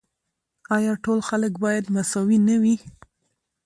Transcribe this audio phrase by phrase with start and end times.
[0.75, 2.75] آیا ټول خلک باید مساوي نه وي؟